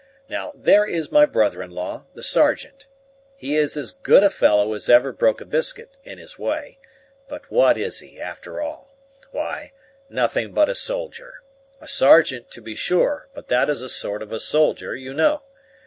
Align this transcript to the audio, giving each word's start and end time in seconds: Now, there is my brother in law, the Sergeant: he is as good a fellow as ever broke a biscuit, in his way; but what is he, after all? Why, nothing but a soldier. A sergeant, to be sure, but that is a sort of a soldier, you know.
Now, 0.27 0.51
there 0.55 0.83
is 0.83 1.11
my 1.11 1.27
brother 1.27 1.61
in 1.61 1.69
law, 1.69 2.07
the 2.15 2.23
Sergeant: 2.23 2.87
he 3.35 3.55
is 3.55 3.77
as 3.77 3.91
good 3.91 4.23
a 4.23 4.31
fellow 4.31 4.73
as 4.73 4.89
ever 4.89 5.11
broke 5.11 5.41
a 5.41 5.45
biscuit, 5.45 5.95
in 6.03 6.17
his 6.17 6.39
way; 6.39 6.79
but 7.27 7.51
what 7.51 7.77
is 7.77 7.99
he, 7.99 8.19
after 8.19 8.59
all? 8.59 8.97
Why, 9.29 9.73
nothing 10.09 10.53
but 10.53 10.69
a 10.69 10.73
soldier. 10.73 11.43
A 11.79 11.87
sergeant, 11.87 12.49
to 12.49 12.61
be 12.63 12.73
sure, 12.73 13.27
but 13.35 13.47
that 13.49 13.69
is 13.69 13.83
a 13.83 13.89
sort 13.89 14.23
of 14.23 14.31
a 14.31 14.39
soldier, 14.39 14.95
you 14.95 15.13
know. 15.13 15.43